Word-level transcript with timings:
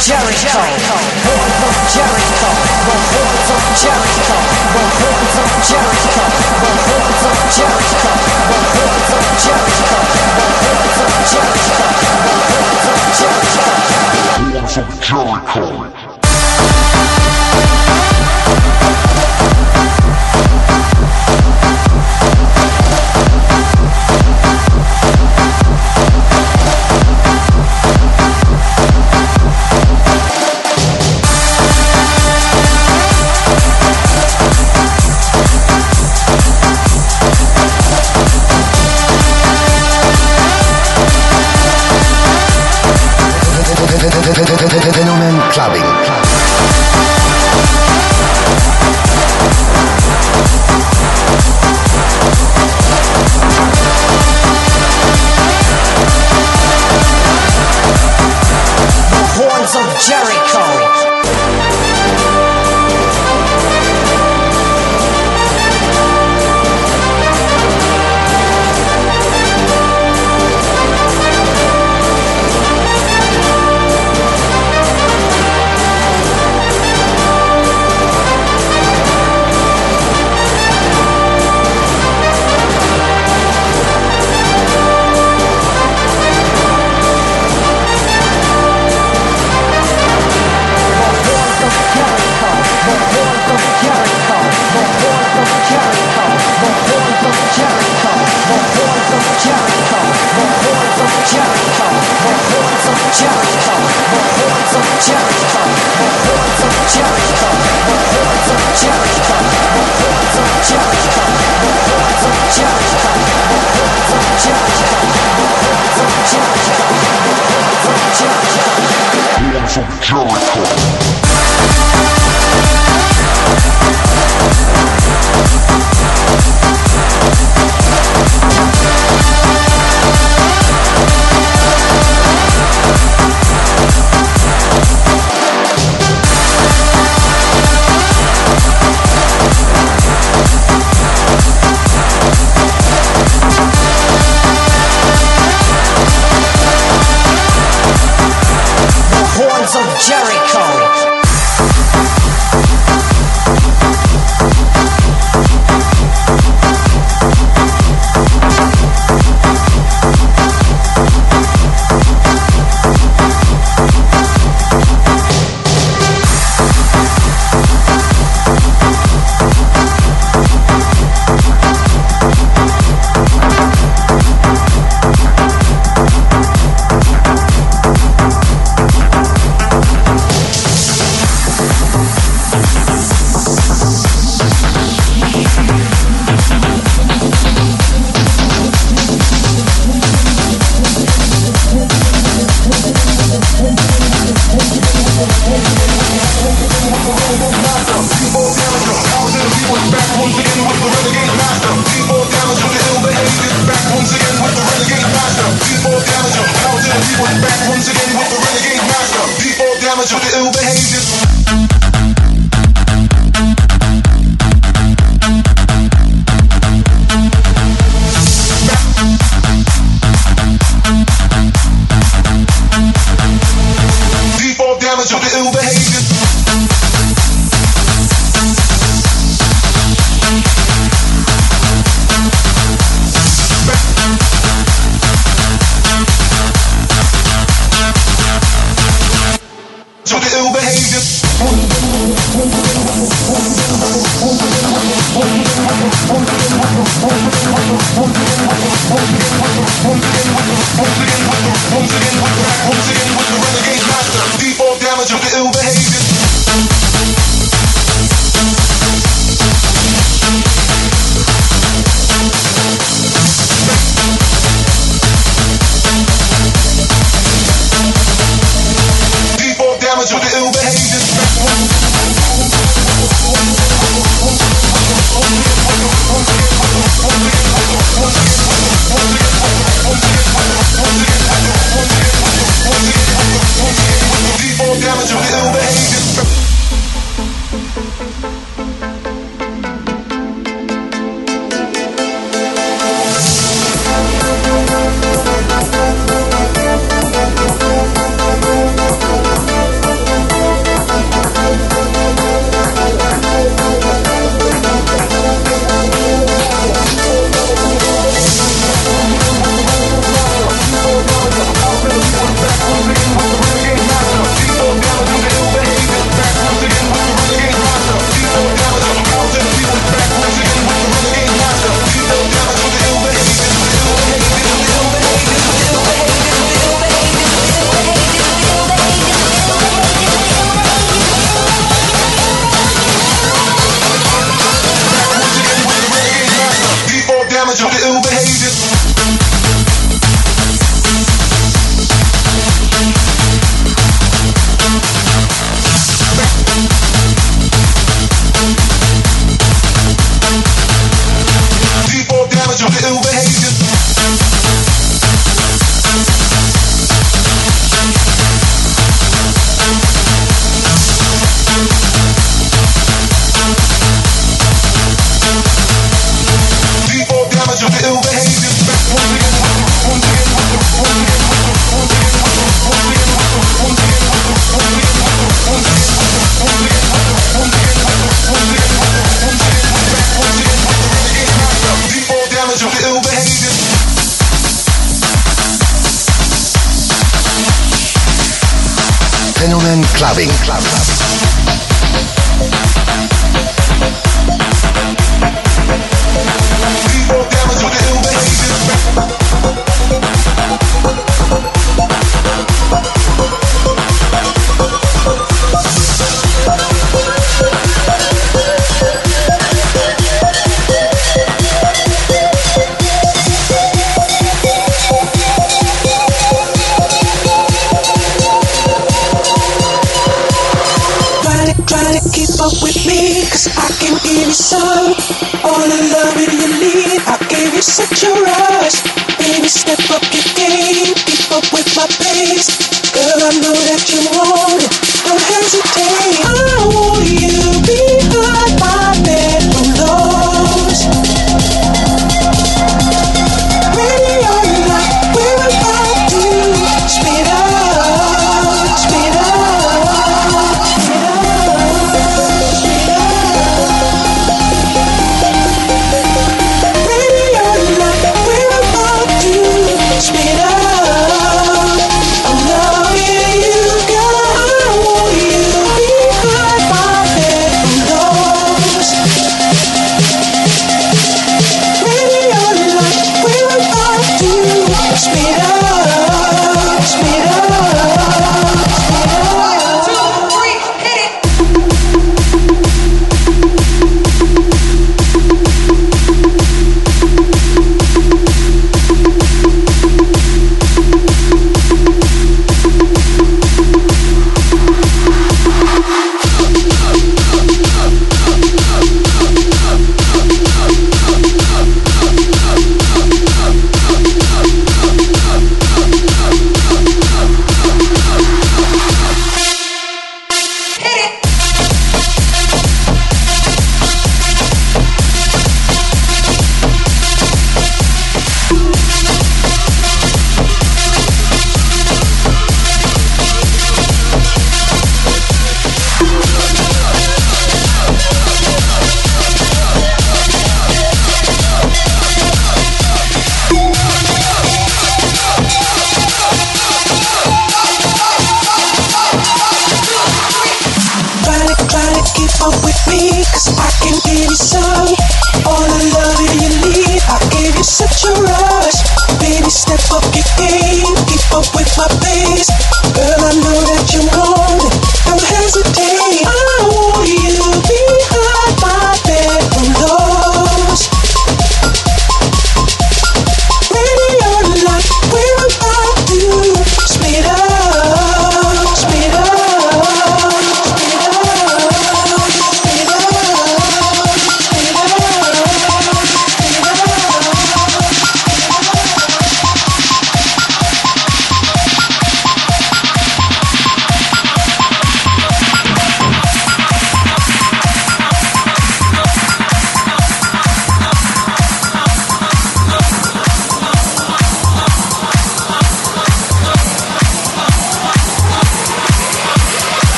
Jericho. 0.00 0.48
Jericho. 0.48 0.96
Jericho. 1.92 2.50
Jericho. 3.76 4.38
Jericho. 5.68 6.24
Jericho. 7.60 8.10
Jericho. 8.30 9.30
Horns 14.60 14.76
of 14.78 15.00
Jericho. 15.00 16.09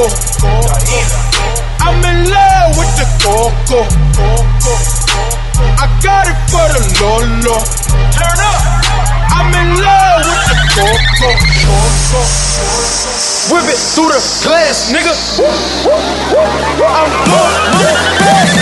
coco. 0.00 0.16
I'm 1.80 2.00
in 2.04 2.30
love 2.30 2.76
with 2.78 2.92
the 2.96 3.04
coco. 3.20 3.84
I 5.76 5.86
got 6.02 6.26
it 6.26 6.38
for 6.48 6.66
the 6.72 6.80
lolo. 7.00 7.60
Turn 8.16 8.38
up. 8.40 8.60
I'm 9.32 9.52
in 9.52 9.68
love 9.76 10.24
with 10.24 10.44
the 10.48 10.56
coco. 10.74 11.30
Whip 13.52 13.66
it 13.68 13.80
through 13.92 14.08
the 14.08 14.22
glass, 14.44 14.90
nigga. 14.92 15.14
I'm 16.80 17.10
going 17.28 18.59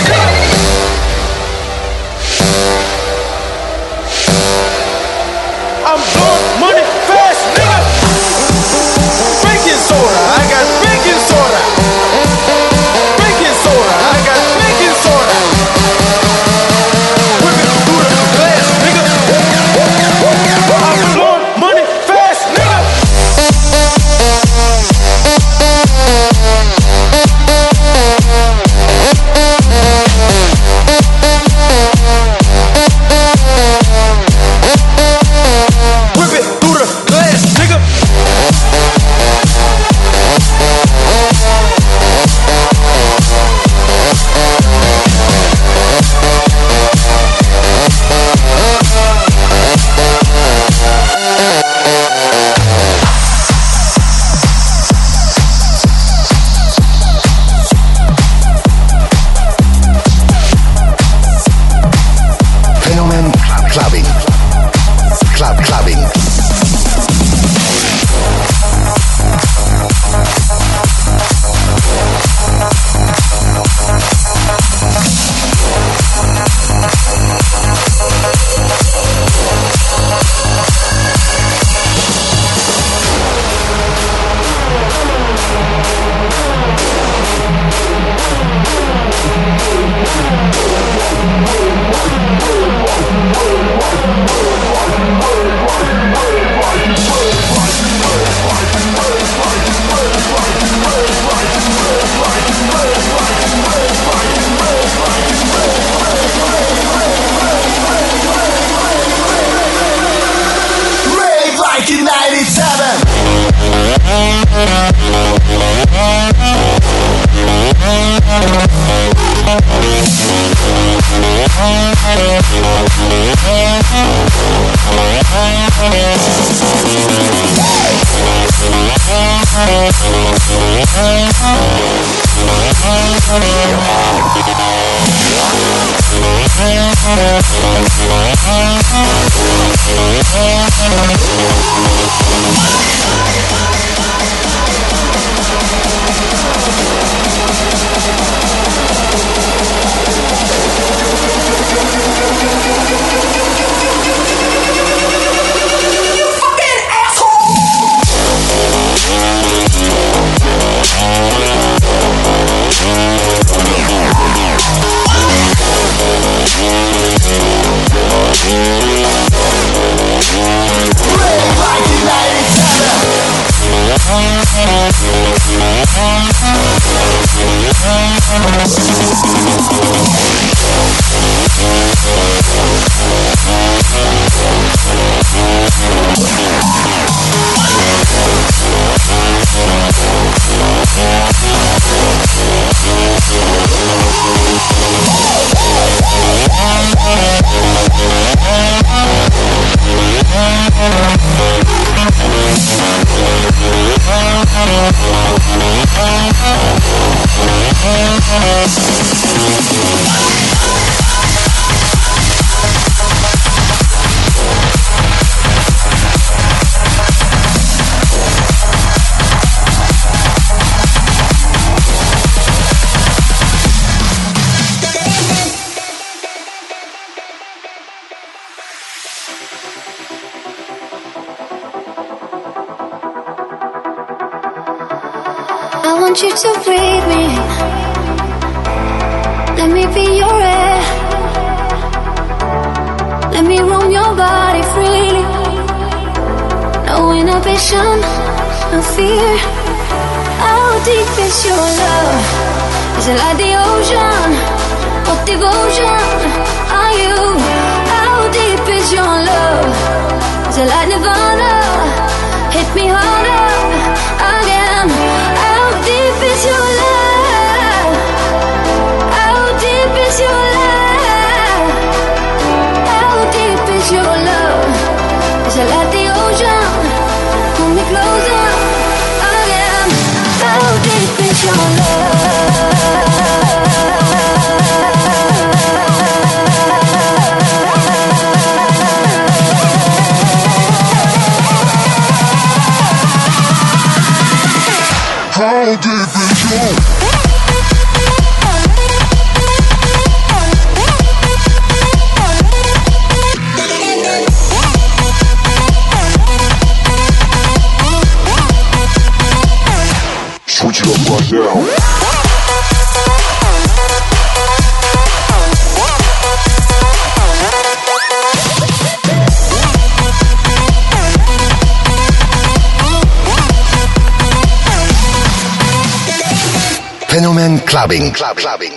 clubbing, 327.09 328.11
club, 328.11 328.37
clubbing. 328.37 328.73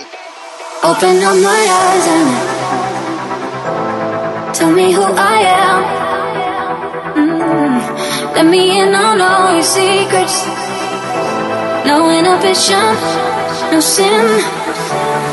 Open 0.83 1.21
up 1.21 1.37
my 1.37 1.61
eyes 1.81 2.07
and 2.17 2.29
tell 4.55 4.71
me 4.71 4.91
who 4.91 5.03
I 5.03 5.37
am. 5.65 5.79
Mm. 7.15 8.35
Let 8.35 8.45
me 8.47 8.79
in 8.79 8.95
on 8.95 9.21
all 9.21 9.53
your 9.53 9.63
secrets. 9.63 10.45
No 11.85 12.09
inhibition, 12.09 12.95
no 13.71 13.79
sin. 13.79 14.41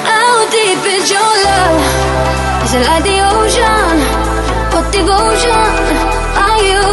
How 0.05 0.49
deep 0.51 0.85
is 0.97 1.11
your 1.11 1.33
love? 1.49 1.81
Is 2.65 2.73
it 2.75 2.85
like 2.87 3.05
the 3.05 3.19
ocean? 3.33 3.97
What 4.73 4.93
devotion 4.93 5.69
are 6.47 6.63
you? 6.71 6.85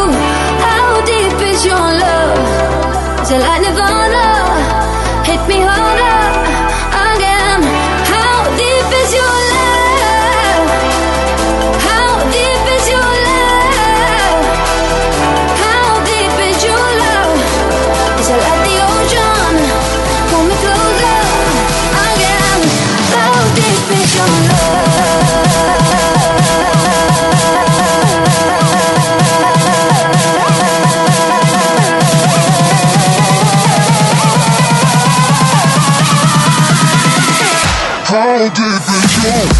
How 0.67 1.01
deep 1.05 1.39
is 1.51 1.65
your 1.65 1.87
love? 2.03 3.21
Is 3.23 3.31
it 3.31 3.39
like 3.39 3.61
Nirvana? 3.61 4.36
Hit 5.27 5.45
me 5.49 5.59
harder. 5.59 6.46
gave 38.49 38.65
it 38.65 39.23
your 39.23 39.56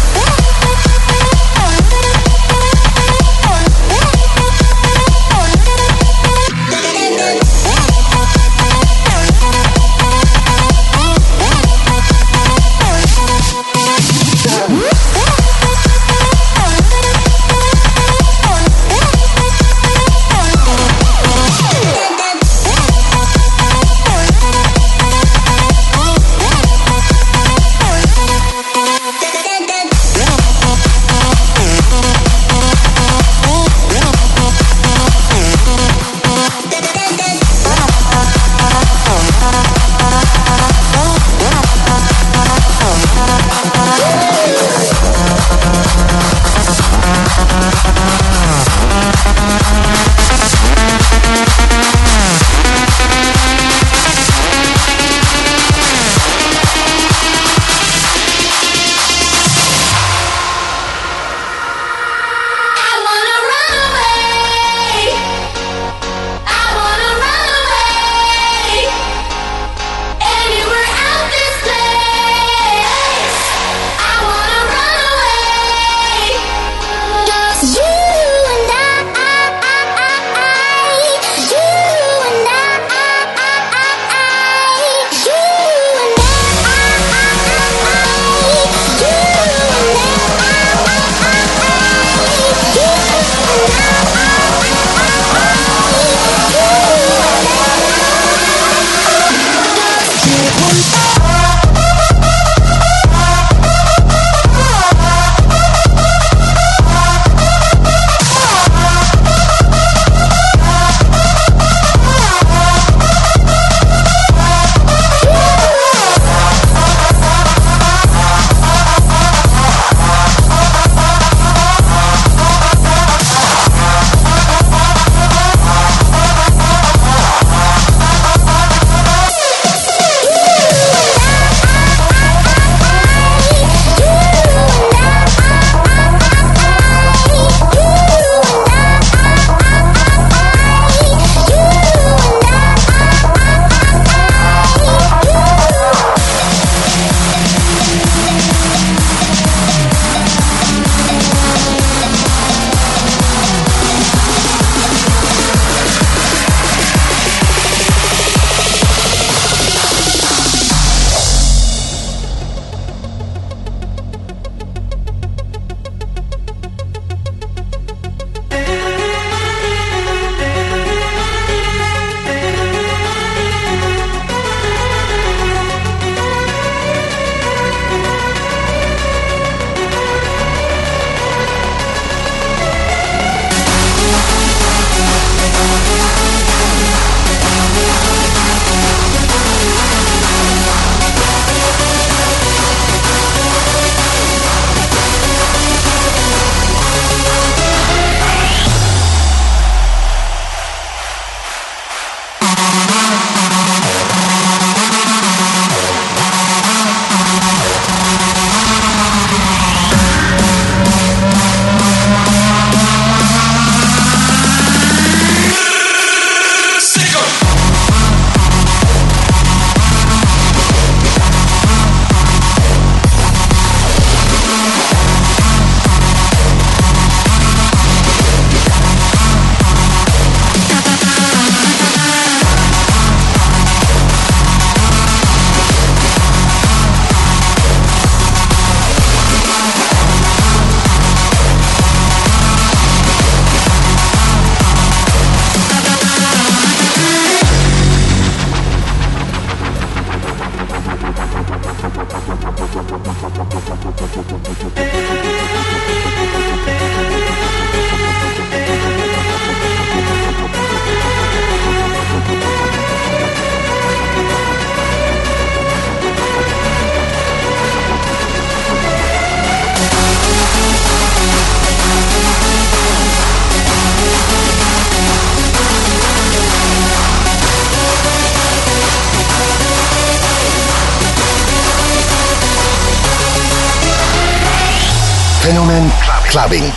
clubbing. 286.30 286.70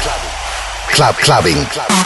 Club 0.94 1.16
clubbing. 1.16 1.66
Clubbing. 1.66 2.02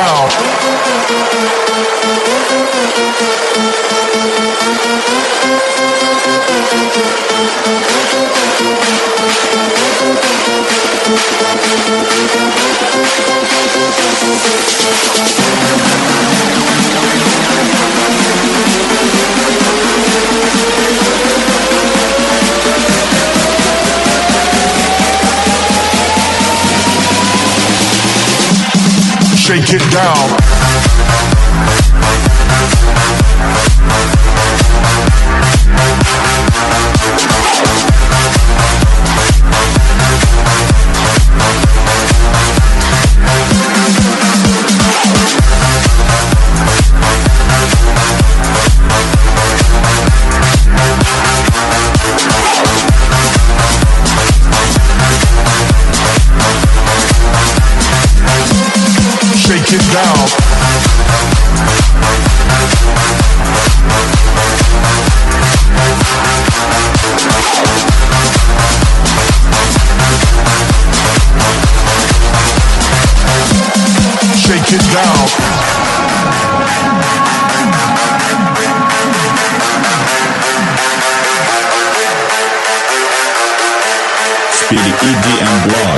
Down. 0.00 0.39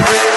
Blog. 0.01 0.32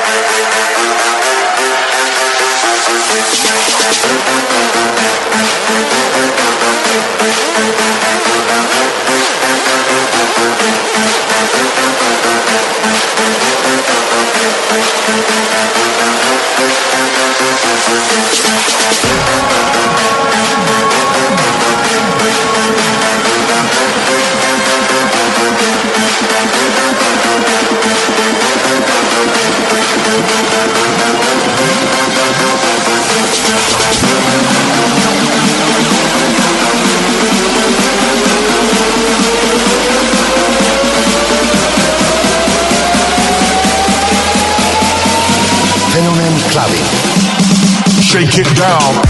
It 48.38 48.54
down. 48.58 49.05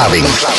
Clubbing. 0.00 0.49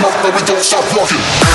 But 0.00 0.32
we 0.32 0.46
don't 0.46 0.62
stop 0.62 0.84
walking. 0.96 1.47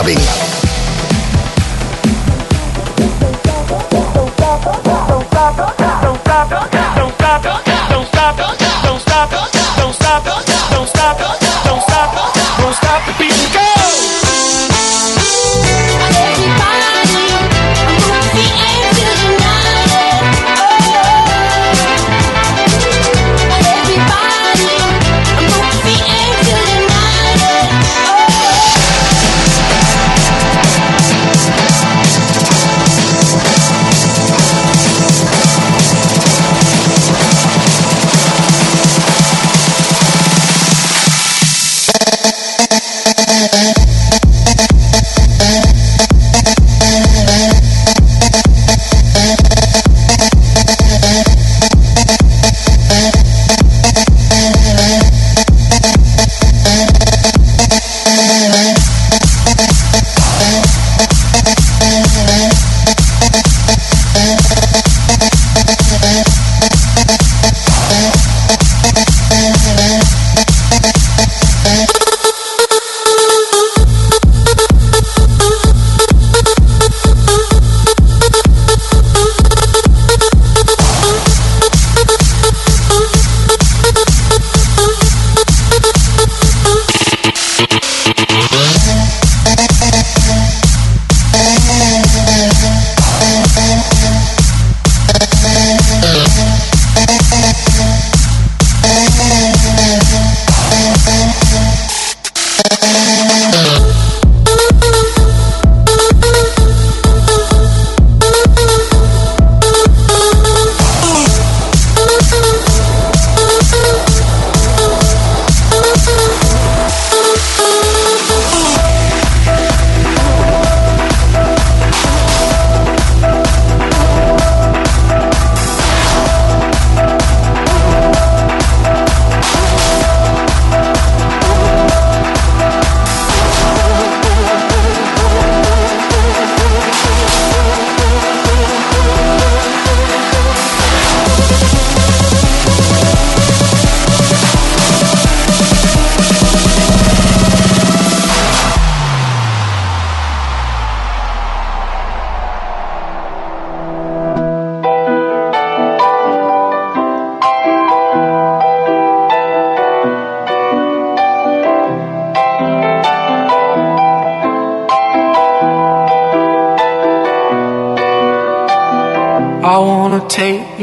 saben. 0.00 0.39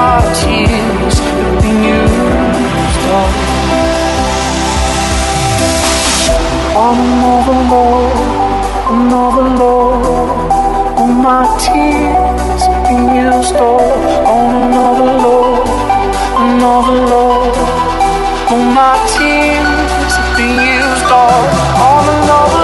my 0.00 0.20
tears 0.40 1.16
have 1.18 1.62
been 1.62 1.80
used 1.84 3.04
up. 3.18 3.32
On 6.84 6.96
another 7.08 7.58
love, 7.72 8.18
another 8.94 9.48
love, 9.62 10.06
all 10.98 11.12
my 11.28 11.42
tears 11.64 12.62
have 12.68 12.82
been 12.88 13.04
used 13.26 13.56
up. 13.56 14.00
On 14.36 14.48
another 14.62 15.10
love, 15.26 15.68
another 16.46 16.98
love, 17.12 17.56
all 18.50 18.64
my 18.80 18.94
tears 19.12 20.12
have 20.18 20.32
been 20.38 20.56
used 20.78 21.10
up. 21.24 21.46
On 21.88 22.04
another 22.16 22.59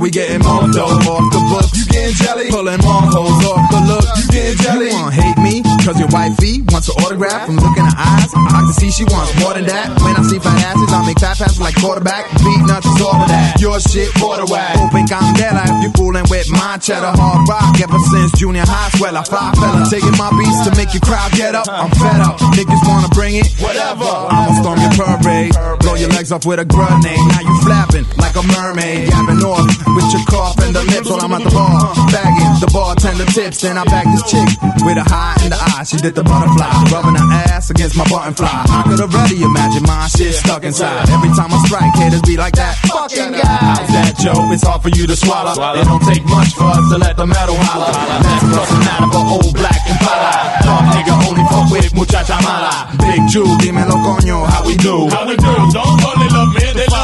We 0.00 0.10
getting 0.10 0.40
more 0.40 0.64
dough 0.72 0.88
off 1.04 1.26
the 1.28 1.40
books. 1.52 1.76
You 1.76 1.84
getting 1.92 2.16
jelly? 2.16 2.48
Pulling 2.48 2.80
more 2.80 3.04
hoes 3.12 3.44
off 3.44 3.60
the 3.68 3.80
look. 3.84 4.04
You 4.16 4.26
getting 4.32 4.58
jelly? 4.64 4.88
You 4.88 4.96
wanna 4.96 5.12
hate 5.12 5.38
me? 5.38 5.60
Cause 5.84 6.00
your 6.00 6.08
wifey 6.08 6.64
wants 6.72 6.88
an 6.88 6.96
autograph 7.04 7.44
from 7.44 7.60
looking 7.60 7.84
her 7.84 7.98
eyes. 8.00 8.30
I 8.32 8.64
can 8.64 8.72
see 8.72 8.90
she 8.90 9.04
wants 9.12 9.36
more 9.36 9.52
than 9.52 9.68
that. 9.68 9.92
When 10.00 10.16
I 10.16 10.22
see 10.24 10.40
fat 10.40 10.56
asses, 10.64 10.88
I 10.88 11.04
make 11.04 11.20
fat 11.20 11.36
passes 11.36 11.60
like 11.60 11.76
quarterback. 11.76 12.24
Beatnuts 12.40 12.88
is 12.88 13.04
all 13.04 13.20
of 13.20 13.28
that. 13.28 13.60
Your 13.60 13.78
shit, 13.80 14.08
border 14.16 14.48
whack. 14.48 14.80
Open 14.80 15.04
dead 15.04 15.60
if 15.60 15.84
you 15.84 15.90
fooling 15.92 16.24
with 16.32 16.48
my 16.48 16.78
cheddar 16.80 17.12
hard 17.12 17.44
rock. 17.44 17.76
Ever 17.76 18.00
since 18.08 18.32
junior 18.40 18.64
high, 18.64 18.88
swell 18.96 19.16
I 19.16 19.24
fly 19.24 19.52
fella. 19.60 19.84
Taking 19.92 20.16
my 20.16 20.32
beats 20.40 20.64
to 20.64 20.70
make 20.72 20.96
your 20.96 21.04
crowd 21.04 21.30
get 21.36 21.54
up. 21.54 21.68
I'm 21.68 21.92
fed 22.00 22.20
up. 22.24 22.40
Niggas 22.56 22.80
wanna 22.88 23.12
bring 23.12 23.36
it? 23.36 23.52
Whatever. 23.60 24.08
I'ma 24.08 24.56
storm 24.56 24.80
your 24.80 24.94
parade. 24.96 25.52
Blow 25.84 25.94
your 26.00 26.08
legs 26.16 26.32
off 26.32 26.46
with 26.46 26.58
a 26.58 26.64
grenade. 26.64 27.20
Now 27.36 27.44
you 27.44 27.54
flapping 27.60 28.06
like 28.32 28.44
a 28.44 28.46
mermaid. 28.48 29.08
Yapping 29.08 29.44
off 29.44 29.68
with 29.92 30.08
your 30.12 30.24
cough 30.28 30.56
and 30.64 30.74
the 30.74 30.82
lips 30.84 31.08
while 31.08 31.20
I'm 31.20 31.32
at 31.32 31.44
the 31.44 31.50
bar. 31.50 31.92
Bagging 32.08 32.54
the 32.60 32.70
bartender 32.72 33.26
tips. 33.32 33.60
Then 33.60 33.76
I 33.76 33.84
bag 33.84 34.06
this 34.08 34.24
chick 34.30 34.48
with 34.84 34.96
a 34.96 35.04
high 35.04 35.36
in 35.44 35.50
the 35.50 35.58
eye. 35.60 35.84
She 35.84 35.96
did 35.96 36.14
the 36.14 36.24
butterfly. 36.24 36.68
Rubbing 36.88 37.16
her 37.16 37.28
ass 37.52 37.70
against 37.70 37.96
my 37.96 38.08
button 38.08 38.34
fly. 38.34 38.48
I 38.48 38.82
could 38.88 39.00
already 39.00 39.42
imagine 39.42 39.84
my 39.84 40.08
shit 40.08 40.34
stuck 40.34 40.64
inside. 40.64 41.08
Every 41.10 41.28
time 41.36 41.52
I 41.52 41.58
strike, 41.66 41.92
haters 41.96 42.22
be 42.22 42.36
like 42.36 42.54
that. 42.56 42.76
Fucking 42.88 43.32
guy. 43.32 43.60
How's 43.76 43.88
that, 43.92 44.12
Joe? 44.20 44.48
It's 44.52 44.64
hard 44.64 44.82
for 44.82 44.90
you 44.90 45.06
to 45.06 45.16
swallow. 45.16 45.52
It 45.52 45.84
don't 45.84 46.02
take 46.02 46.24
much 46.24 46.54
for 46.56 46.68
us 46.72 46.84
to 46.92 46.96
let 46.98 47.16
the 47.16 47.26
metal 47.26 47.56
holler. 47.58 47.92
Let's 47.92 48.44
bust 48.48 48.72
a 48.72 48.80
out 48.92 49.02
of 49.08 49.12
a 49.12 49.22
old 49.28 49.54
black 49.54 49.80
Impala. 49.84 50.32
Dog 50.64 50.84
nigga 50.96 51.14
only 51.28 51.44
fuck 51.50 51.68
with 51.70 51.92
muchacha 51.94 52.38
mala. 52.40 52.88
Big 52.98 53.22
Jew, 53.28 53.44
dímelo 53.60 53.96
coño, 54.00 54.46
how 54.48 54.64
we 54.64 54.76
do? 54.76 55.08
How 55.10 55.26
we 55.26 55.36
do? 55.36 55.52
Don't 55.72 56.00
only 56.00 56.28
love 56.32 56.54
me, 56.54 56.72
they 56.72 56.86
love 56.88 57.01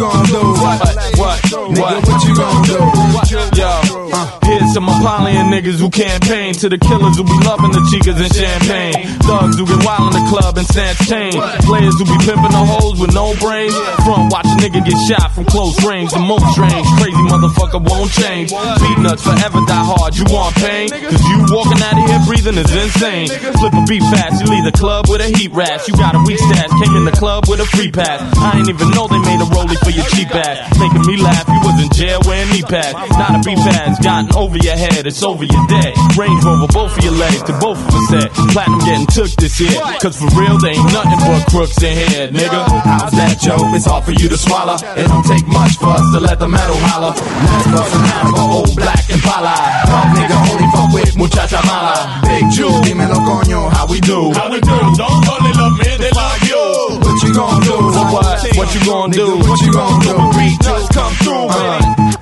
you. 0.00 0.06
What 0.06 0.28
you 0.28 0.28
gonna 0.28 0.28
do? 0.28 0.40
What? 0.60 1.18
What? 1.18 1.40
Nigga, 1.74 2.08
what 2.08 2.22
you 2.24 2.34
gonna 2.34 2.66
do? 2.66 3.60
Yo, 3.60 4.10
uh, 4.12 4.39
my 4.78 4.94
polying 5.02 5.50
niggas 5.50 5.82
who 5.82 5.90
campaign, 5.90 6.54
to 6.54 6.68
the 6.68 6.78
killers 6.78 7.18
who 7.18 7.26
be 7.26 7.34
loving 7.42 7.74
the 7.74 7.82
chicas 7.90 8.14
and 8.14 8.30
champagne, 8.30 9.02
thugs 9.26 9.58
who 9.58 9.66
get 9.66 9.82
wild 9.82 10.14
in 10.14 10.22
the 10.22 10.26
club 10.30 10.54
and 10.54 10.66
snatch 10.70 11.02
chain, 11.10 11.34
players 11.66 11.98
who 11.98 12.06
be 12.06 12.14
pimping 12.22 12.54
the 12.54 12.62
hoes 12.62 12.94
with 13.02 13.10
no 13.10 13.34
brains, 13.42 13.74
front 14.06 14.30
watch 14.30 14.46
a 14.46 14.56
nigga 14.62 14.78
get 14.86 14.94
shot 15.10 15.34
from 15.34 15.42
close 15.50 15.74
range, 15.82 16.14
the 16.14 16.22
most 16.22 16.46
strange, 16.54 16.86
crazy 17.02 17.18
motherfucker 17.26 17.82
won't 17.82 18.14
change, 18.14 18.54
Beatnuts 18.54 19.26
forever 19.26 19.58
die 19.66 19.82
hard, 19.82 20.14
you 20.14 20.22
want 20.30 20.54
pain, 20.62 20.86
cause 20.86 21.24
you 21.26 21.36
walking 21.50 21.82
out 21.82 21.98
of 21.98 22.06
here 22.06 22.22
breathing 22.30 22.54
is 22.54 22.70
insane, 22.70 23.26
flip 23.58 23.74
a 23.74 23.82
beat 23.90 24.06
fast, 24.14 24.38
you 24.38 24.46
leave 24.54 24.62
the 24.62 24.76
club 24.78 25.10
with 25.10 25.18
a 25.18 25.28
heat 25.34 25.50
rash, 25.50 25.90
you 25.90 25.98
got 25.98 26.14
a 26.14 26.22
weak 26.22 26.38
stash, 26.38 26.70
came 26.78 26.94
in 26.94 27.04
the 27.10 27.16
club 27.18 27.50
with 27.50 27.58
a 27.58 27.66
free 27.74 27.90
pass, 27.90 28.22
I 28.38 28.62
ain't 28.62 28.70
even 28.70 28.94
know 28.94 29.10
they 29.10 29.18
made 29.26 29.42
a 29.42 29.50
rollie 29.50 29.80
for 29.82 29.90
your 29.90 30.06
cheap 30.14 30.30
ass, 30.30 30.70
making 30.78 31.02
me 31.10 31.18
laugh, 31.18 31.42
you 31.50 31.58
was 31.66 31.74
in 31.82 31.90
jail 31.90 32.22
wearing 32.22 32.54
knee 32.54 32.62
pads, 32.62 32.94
not 33.18 33.34
a 33.34 33.40
beat 33.42 33.58
pads, 33.58 33.98
gotten 33.98 34.30
over 34.38 34.59
your 34.62 34.76
head, 34.76 35.06
it's 35.06 35.22
over 35.22 35.44
your 35.44 35.66
dead, 35.66 35.94
Range 36.16 36.42
Rover 36.44 36.66
both 36.72 36.96
of 36.96 37.04
your 37.04 37.14
legs 37.14 37.42
to 37.44 37.52
both 37.58 37.78
of 37.78 37.94
us 37.94 38.08
head, 38.10 38.30
platinum 38.52 38.80
getting 38.80 39.06
took 39.06 39.30
this 39.36 39.60
year, 39.60 39.72
cause 40.00 40.18
for 40.18 40.28
real 40.38 40.58
they 40.58 40.76
ain't 40.76 40.92
nothing 40.92 41.20
but 41.20 41.44
crooks 41.50 41.82
in 41.82 41.96
here, 41.96 42.28
nigga. 42.28 42.60
How's 42.84 43.12
that, 43.12 43.38
Joe? 43.40 43.58
It's 43.74 43.86
hard 43.86 44.04
for 44.04 44.12
you 44.12 44.28
to 44.28 44.36
swallow. 44.36 44.76
It 44.96 45.08
don't 45.08 45.24
take 45.24 45.46
much 45.46 45.76
for 45.78 45.92
us 45.94 46.04
to 46.12 46.20
let 46.20 46.38
the 46.38 46.48
metal 46.48 46.76
holler. 46.90 47.14
Let's 47.16 47.66
bust 47.72 47.94
an 47.94 48.34
of 48.34 48.50
old 48.50 48.76
black 48.76 49.08
Impala. 49.10 49.54
Dog 49.86 50.08
nigga 50.16 50.36
only 50.50 50.66
fuck 50.72 50.88
with 50.92 51.16
muchacha 51.16 51.60
mala. 51.66 52.20
Big 52.26 52.44
Jew, 52.50 52.70
dímelo 52.84 53.18
coño, 53.24 53.70
how 53.72 53.86
we 53.86 54.00
do? 54.00 54.32
How 54.34 54.50
we 54.50 54.60
do? 54.60 54.78
Don't 54.96 55.28
only 55.28 55.52
love 55.56 55.76
me, 55.78 55.90
they 55.98 56.10
love 56.10 56.40
you. 56.44 56.62
What 57.00 57.16
you 57.22 57.34
gonna 57.34 57.64
do? 57.64 57.76
What? 58.14 58.56
What 58.56 58.74
you 58.74 58.80
gonna 58.84 59.12
do? 59.12 59.28
What 59.38 59.60
you 59.60 59.72
gonna 59.72 60.04
do? 60.04 60.14
Beatnuts 60.36 60.88
come 60.94 61.12
through 61.24 61.46
with 61.48 61.56
it. 61.56 61.80
Watch 61.80 61.90
out 61.90 61.98
now. 61.98 62.19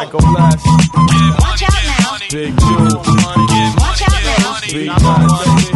Psycho 0.00 0.18
Blast. 0.18 0.66
Watch 0.66 1.62
out 1.62 1.84
now. 1.84 2.16
Big 2.30 2.58
Jew. 2.58 2.96
Watch 3.76 4.00
out 4.00 4.24
now. 4.24 4.56
Beatnuts. 4.62 5.69